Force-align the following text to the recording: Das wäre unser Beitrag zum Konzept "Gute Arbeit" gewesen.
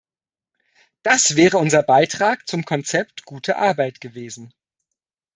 Das 1.03 1.35
wäre 1.35 1.59
unser 1.59 1.83
Beitrag 1.83 2.47
zum 2.47 2.65
Konzept 2.65 3.23
"Gute 3.23 3.57
Arbeit" 3.57 4.01
gewesen. 4.01 4.51